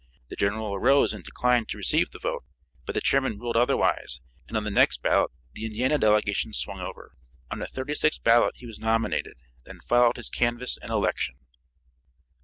[0.29, 2.43] The General arose and declined to receive the vote,
[2.87, 7.11] but the chairman ruled otherwise, and on the next ballot the Indiana delegation swung over.
[7.51, 9.35] On the thirty sixth ballot he was nominated.
[9.65, 11.35] Then followed his canvass and election.